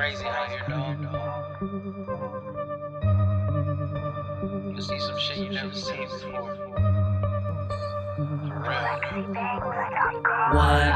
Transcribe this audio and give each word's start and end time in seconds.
crazy 0.00 0.24
out 0.24 0.48
here, 0.48 0.64
dog. 0.66 0.96
You 4.74 4.80
see 4.80 4.98
some 4.98 5.18
shit 5.18 5.36
you 5.36 5.50
never 5.50 5.74
seen 5.74 6.08
before. 6.08 6.56
What 10.54 10.94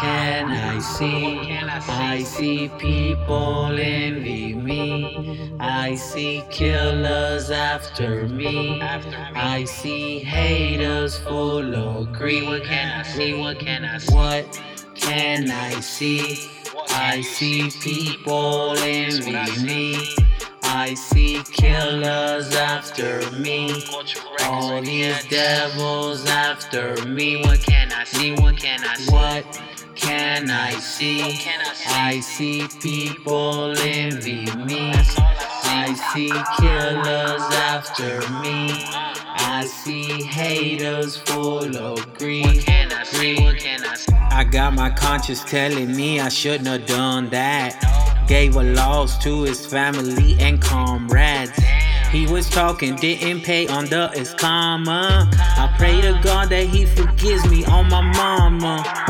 can 0.00 0.48
I 0.48 0.78
see? 0.78 1.52
I 1.52 2.22
see 2.22 2.70
people 2.78 3.78
envy 3.78 4.54
me. 4.54 5.52
I 5.60 5.94
see 5.94 6.42
killers 6.50 7.50
after 7.50 8.26
me. 8.26 8.80
I 8.80 9.64
see 9.64 10.20
haters 10.20 11.18
full 11.18 11.74
of 11.74 12.10
greed. 12.14 12.48
What 12.48 12.64
can 12.64 13.00
I 13.00 13.02
see? 13.02 13.38
What 13.38 13.58
can 13.58 13.84
I 13.84 13.98
see? 13.98 14.14
What 14.14 14.62
can 14.94 15.50
I 15.50 15.80
see? 15.80 16.48
I 16.98 17.20
see 17.20 17.70
people 17.82 18.74
envy 18.78 19.62
me. 19.62 20.14
I 20.62 20.94
see 20.94 21.42
killers 21.52 22.54
after 22.54 23.30
me. 23.32 23.84
All 24.44 24.80
these 24.80 25.22
devils 25.28 26.26
after 26.26 26.96
me. 27.06 27.42
What 27.42 27.60
can 27.60 27.92
I 27.92 28.04
see? 28.04 28.32
What 28.32 28.56
can 28.56 28.80
I 28.82 28.94
see? 28.96 29.12
What 29.12 29.60
can 29.94 30.50
I 30.50 30.70
see? 30.72 31.38
I 31.86 32.20
see? 32.20 32.66
People 32.80 33.76
envy 33.78 34.46
me. 34.64 34.92
I 35.64 35.94
see 36.12 36.30
killers 36.58 37.42
after 37.72 38.20
me. 38.40 38.72
I 39.38 39.66
see 39.66 40.22
haters 40.22 41.18
full 41.18 41.76
of 41.76 41.98
What 41.98 42.18
greed. 42.18 42.64
can 42.64 42.90
I 42.90 43.04
see? 43.04 43.44
What 43.44 43.58
can 43.58 43.84
I 43.84 43.94
see? 43.96 44.15
I 44.36 44.44
got 44.44 44.74
my 44.74 44.90
conscience 44.90 45.42
telling 45.44 45.96
me 45.96 46.20
I 46.20 46.28
shouldn't 46.28 46.66
have 46.66 46.84
done 46.84 47.30
that. 47.30 48.26
Gave 48.28 48.56
a 48.56 48.62
loss 48.62 49.16
to 49.24 49.44
his 49.44 49.64
family 49.64 50.36
and 50.38 50.60
comrades. 50.60 51.52
He 52.12 52.26
was 52.26 52.50
talking, 52.50 52.96
didn't 52.96 53.44
pay 53.44 53.66
on 53.66 53.86
the 53.86 54.08
his 54.08 54.34
karma. 54.34 55.30
I 55.32 55.74
pray 55.78 56.02
to 56.02 56.20
God 56.22 56.50
that 56.50 56.66
he 56.66 56.84
forgives 56.84 57.48
me 57.48 57.64
on 57.64 57.88
my 57.88 58.02
mama. 58.02 59.05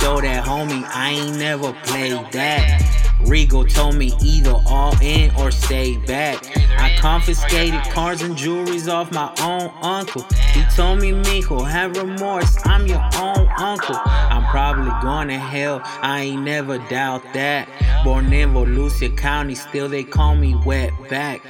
Show 0.00 0.20
that 0.20 0.44
homie 0.44 0.84
I 0.94 1.10
ain't 1.10 1.38
never 1.38 1.72
played 1.84 2.32
that. 2.32 3.04
Regal 3.26 3.64
told 3.64 3.94
me 3.94 4.12
either 4.22 4.54
all 4.66 4.94
in 5.00 5.34
or 5.36 5.50
stay 5.50 5.96
back. 6.06 6.44
I 6.78 6.96
confiscated 6.98 7.80
cars 7.92 8.20
and 8.20 8.36
jewelries 8.36 8.92
off 8.92 9.12
my 9.12 9.32
own 9.40 9.72
uncle. 9.80 10.22
He 10.52 10.62
told 10.76 11.00
me, 11.00 11.12
Mijo, 11.12 11.66
have 11.66 11.96
remorse. 11.96 12.58
I'm 12.66 12.86
your 12.86 13.02
own 13.16 13.48
uncle. 13.58 13.96
I'm 14.04 14.44
probably 14.50 14.92
going 15.00 15.28
to 15.28 15.38
hell. 15.38 15.80
I 15.84 16.22
ain't 16.22 16.42
never 16.42 16.78
doubt 16.88 17.22
that. 17.32 17.68
Born 18.04 18.30
in 18.32 18.50
Volusia 18.52 19.16
County, 19.16 19.54
still 19.54 19.88
they 19.88 20.04
call 20.04 20.36
me 20.36 20.52
wetback. 20.54 21.40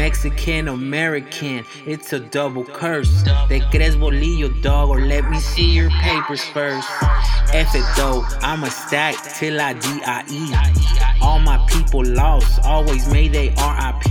Mexican 0.00 0.68
American, 0.68 1.62
it's 1.84 2.14
a 2.14 2.20
double 2.20 2.64
curse. 2.64 3.22
Te 3.50 3.60
crees 3.70 3.96
bolillo, 3.96 4.48
dog, 4.62 4.88
or 4.88 5.02
let 5.02 5.28
me 5.28 5.38
see 5.38 5.70
your 5.78 5.90
papers 5.90 6.42
first. 6.54 6.88
F 7.52 7.74
it 7.74 7.84
though, 7.98 8.24
I'ma 8.40 8.68
stack 8.68 9.14
till 9.36 9.60
I 9.60 9.74
DIE. 9.74 11.20
All 11.20 11.38
my 11.38 11.58
people 11.68 12.02
lost, 12.02 12.64
always 12.64 13.12
made 13.12 13.34
they 13.34 13.48
RIP. 13.50 14.06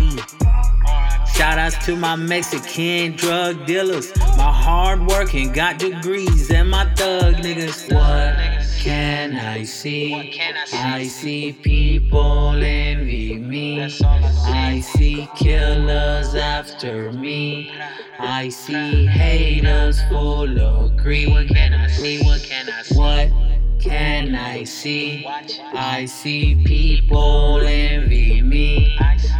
Shout 1.33 1.57
outs 1.57 1.83
to 1.85 1.95
my 1.95 2.15
Mexican 2.15 3.15
drug 3.15 3.65
dealers. 3.65 4.15
My 4.37 4.51
hard 4.51 5.07
working 5.07 5.51
got 5.51 5.79
degrees 5.79 6.51
and 6.51 6.69
my 6.69 6.85
thug 6.93 7.33
niggas. 7.37 7.91
What 7.91 8.59
can 8.77 9.35
I 9.35 9.63
see? 9.63 10.39
I 10.71 11.03
see? 11.05 11.53
People 11.53 12.61
envy 12.61 13.08
me. 13.49 13.81
I 13.81 14.79
see. 14.79 15.27
Killers 15.35 16.35
after 16.35 17.11
me. 17.11 17.73
I 18.19 18.49
see 18.49 19.05
haters 19.07 20.01
full 20.03 20.59
of 20.59 20.95
greed. 20.97 21.29
What 21.29 21.47
can 21.47 21.73
I 21.73 21.87
see? 21.87 22.23
What 22.23 22.41
can 22.41 22.69
I 22.69 22.81
see? 22.83 22.97
What 22.97 23.31
can 23.79 24.35
I 24.35 24.63
see? 24.63 25.25
I 25.73 26.05
see 26.05 26.61
people 26.63 27.61
envy 27.61 28.41
me. 28.41 28.95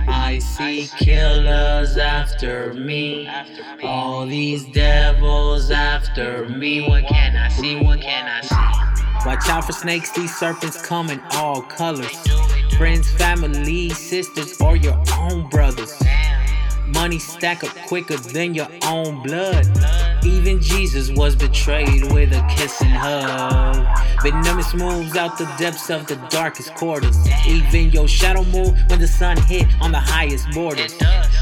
I 0.07 0.39
see. 0.39 0.89
Killers 0.97 1.97
after 1.97 2.73
me. 2.73 3.27
After 3.27 3.75
me. 3.77 3.83
All 3.83 4.25
these 4.25 4.65
devils 4.71 5.69
after 5.69 6.49
me. 6.49 6.87
What 6.87 7.05
can 7.05 7.35
I 7.35 7.49
see? 7.49 7.75
What 7.75 8.01
can 8.01 8.25
I 8.27 8.41
see? 8.41 9.25
Watch 9.25 9.49
out 9.49 9.65
for 9.65 9.73
snakes, 9.73 10.11
these 10.11 10.33
serpents 10.35 10.81
come 10.81 11.09
in 11.09 11.19
all 11.33 11.61
colors. 11.63 12.07
Friends, 12.79 13.11
family, 13.11 13.89
sisters, 13.89 14.55
or 14.61 14.77
your 14.77 14.97
own 15.17 15.49
brothers. 15.49 16.01
Money 16.87 17.19
stack 17.19 17.61
up 17.61 17.75
quicker 17.87 18.15
than 18.15 18.55
your 18.55 18.69
own 18.85 19.21
blood. 19.21 19.67
Even 20.23 20.61
Jesus 20.61 21.11
was 21.11 21.35
betrayed 21.35 22.09
with 22.13 22.31
a 22.31 22.41
kiss 22.49 22.81
and 22.81 22.91
hug. 22.91 23.85
Venomous 24.23 24.73
moves 24.73 25.17
out 25.17 25.37
the 25.37 25.43
depths 25.57 25.89
of 25.89 26.07
the 26.07 26.15
darkest 26.29 26.73
quarters. 26.75 27.17
Even 27.45 27.91
your 27.91 28.07
shadow 28.07 28.45
move 28.45 28.73
when 28.87 29.01
the 29.01 29.09
sun 29.09 29.35
hit 29.35 29.67
on 29.81 29.91
the 29.91 29.99
highest 29.99 30.49
borders. 30.51 30.95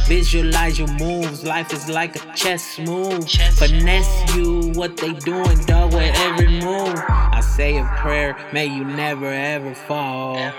Visualize 0.07 0.79
your 0.79 0.91
moves, 0.93 1.43
life 1.43 1.71
is 1.71 1.87
like 1.87 2.15
a 2.15 2.33
chess 2.33 2.79
move. 2.79 3.29
Finesse 3.29 4.35
you, 4.35 4.71
what 4.73 4.97
they 4.97 5.13
doing, 5.13 5.59
dog, 5.65 5.93
with 5.93 6.15
every 6.17 6.47
move. 6.47 6.95
I 7.07 7.41
say 7.41 7.77
a 7.77 7.85
prayer, 7.97 8.35
may 8.51 8.65
you 8.65 8.83
never 8.83 9.31
ever 9.31 9.75
fall. 9.75 10.51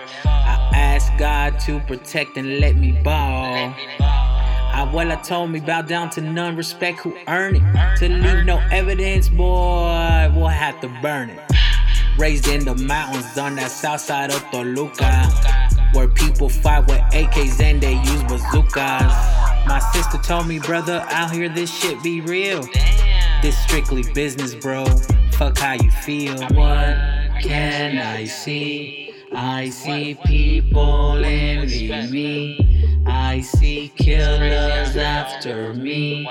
I 0.72 0.78
ask 0.78 1.16
God 1.18 1.58
to 1.60 1.80
protect 1.80 2.36
and 2.36 2.60
let 2.60 2.76
me 2.76 2.92
ball. 3.02 3.70
Me 3.70 3.86
ball. 3.98 4.28
Abuela 4.78 5.20
told 5.26 5.50
me 5.50 5.58
bow 5.58 5.82
down 5.82 6.08
to 6.10 6.20
none, 6.20 6.54
respect 6.54 7.00
who 7.00 7.16
earn 7.26 7.56
it. 7.56 7.96
To 7.98 8.08
leave 8.08 8.44
no 8.44 8.58
evidence, 8.70 9.28
boy, 9.28 10.30
we'll 10.34 10.46
have 10.46 10.80
to 10.82 10.88
burn 11.02 11.30
it. 11.30 11.40
Raised 12.16 12.46
in 12.46 12.64
the 12.64 12.76
mountains 12.76 13.36
on 13.36 13.56
that 13.56 13.70
south 13.72 14.00
side 14.00 14.30
of 14.30 14.40
Toluca, 14.50 15.28
where 15.94 16.06
people 16.06 16.48
fight 16.48 16.86
with 16.86 17.00
AKs 17.12 17.60
and 17.60 17.80
they 17.80 17.94
use 17.94 18.22
bazookas. 18.24 19.12
My 19.66 19.80
sister 19.92 20.18
told 20.18 20.46
me, 20.46 20.60
brother, 20.60 21.04
out 21.10 21.32
here 21.32 21.48
this 21.48 21.76
shit 21.76 22.00
be 22.02 22.20
real. 22.20 22.62
This 23.42 23.58
strictly 23.58 24.04
business, 24.14 24.54
bro. 24.54 24.84
Fuck 25.32 25.58
how 25.58 25.72
you 25.72 25.90
feel. 25.90 26.40
What 26.50 26.96
can 27.42 27.98
I 27.98 28.24
see? 28.24 29.07
I 29.32 29.68
see 29.68 30.16
people 30.24 31.24
envy 31.24 31.88
me. 32.10 33.04
I 33.06 33.40
see 33.40 33.92
killers 33.96 34.96
after 34.96 35.74
me. 35.74 36.26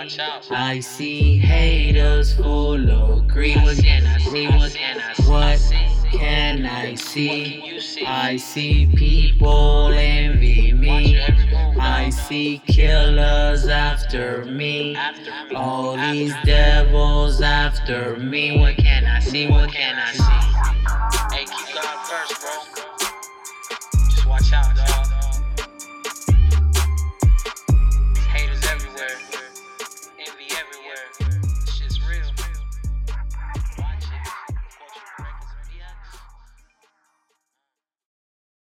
I 0.50 0.80
see 0.80 1.38
haters 1.38 2.34
full 2.34 2.90
of 2.90 3.28
greed. 3.28 3.58
What 3.58 3.78
can 3.78 4.06
I 4.06 4.18
see? 4.18 4.48
What 4.48 4.74
can 4.74 5.00
I 5.00 5.14
see? 5.14 5.30
What 5.30 5.58
see? 5.60 6.18
can 6.18 6.66
I 6.66 6.96
see? 6.96 7.60
can 7.60 7.66
you 7.66 7.80
see? 7.80 8.06
I 8.06 8.38
see 8.38 8.88
people 8.96 9.92
envy 9.94 10.74
me. 10.74 11.14
your 11.14 11.22
every 11.24 11.46
move. 11.46 11.78
I 11.80 12.10
see 12.10 12.62
killers 12.66 13.68
after 13.68 14.46
me. 14.46 14.98
All 15.56 15.96
these 15.98 16.34
devils 16.46 17.42
after 17.42 18.18
me. 18.18 18.60
What 18.60 18.78
can 18.78 19.06
I 19.06 19.20
see? 19.20 19.50
What 19.50 19.72
can 19.72 19.98
I 19.98 20.12
see? 20.14 20.47
Watch 24.38 24.54
out, 24.54 24.76
dog. 24.76 25.17